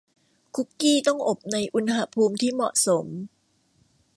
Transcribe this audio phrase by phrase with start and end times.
[0.55, 3.05] คุกกี้ต้องอบในอุณหภูมิที่เหมาะสม